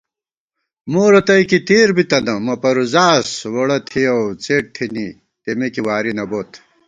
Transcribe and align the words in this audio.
مو 0.91 1.03
رتئ 1.13 1.43
کی 1.49 1.59
تېر 1.67 1.89
بِتَنہ 1.95 2.33
مہ 2.45 2.55
پروزاس 2.61 3.27
ووڑہ 3.53 3.77
تھِیَؤ 3.89 4.21
څېڈ 4.43 4.63
تھنی 4.75 5.07
تېمے 5.43 5.67
کی 5.73 5.81
واری 5.87 6.11
نہ 6.17 6.25
بوت 6.29 6.51